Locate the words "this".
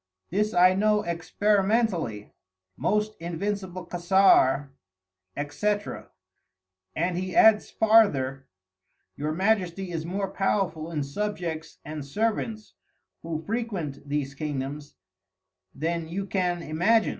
0.31-0.51